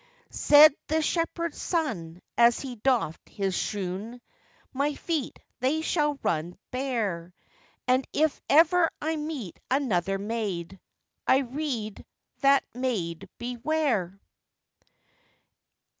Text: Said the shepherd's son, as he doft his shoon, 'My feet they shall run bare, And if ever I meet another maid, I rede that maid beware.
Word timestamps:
Said 0.31 0.73
the 0.87 1.03
shepherd's 1.03 1.61
son, 1.61 2.23
as 2.35 2.59
he 2.59 2.75
doft 2.75 3.29
his 3.29 3.53
shoon, 3.53 4.19
'My 4.73 4.95
feet 4.95 5.37
they 5.59 5.81
shall 5.81 6.17
run 6.23 6.57
bare, 6.71 7.35
And 7.87 8.03
if 8.11 8.41
ever 8.49 8.89
I 8.99 9.15
meet 9.17 9.59
another 9.69 10.17
maid, 10.17 10.79
I 11.27 11.41
rede 11.41 12.03
that 12.39 12.63
maid 12.73 13.29
beware. 13.37 14.19